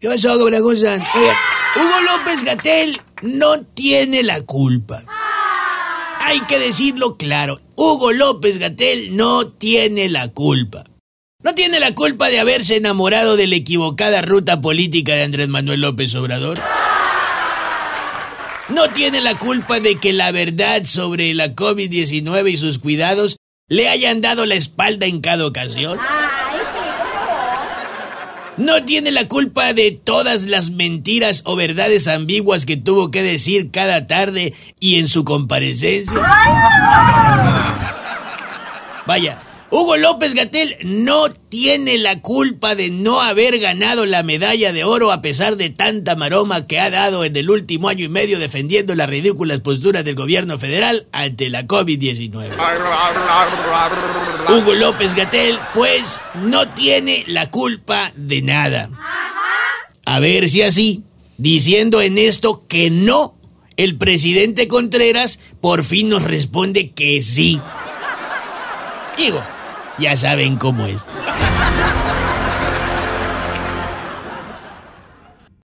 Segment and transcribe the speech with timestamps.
[0.00, 0.92] ¿Qué pasó, Cobragosa?
[0.92, 1.36] Oiga,
[1.74, 5.02] Hugo López Gatel no tiene la culpa.
[6.20, 7.60] Hay que decirlo claro.
[7.74, 10.84] Hugo López Gatel no tiene la culpa.
[11.42, 15.80] No tiene la culpa de haberse enamorado de la equivocada ruta política de Andrés Manuel
[15.80, 16.60] López Obrador.
[18.68, 23.88] No tiene la culpa de que la verdad sobre la COVID-19 y sus cuidados le
[23.88, 25.98] hayan dado la espalda en cada ocasión.
[28.58, 33.70] No tiene la culpa de todas las mentiras o verdades ambiguas que tuvo que decir
[33.70, 36.18] cada tarde y en su comparecencia.
[39.06, 39.40] Vaya,
[39.70, 45.12] Hugo López Gatel no tiene la culpa de no haber ganado la medalla de oro
[45.12, 48.94] a pesar de tanta maroma que ha dado en el último año y medio defendiendo
[48.94, 52.50] las ridículas posturas del gobierno federal ante la COVID-19.
[54.48, 58.88] Hugo López Gatel, pues, no tiene la culpa de nada.
[60.06, 61.04] A ver si así,
[61.36, 63.34] diciendo en esto que no,
[63.76, 67.60] el presidente Contreras por fin nos responde que sí.
[69.18, 69.42] Digo,
[69.98, 71.06] ya saben cómo es.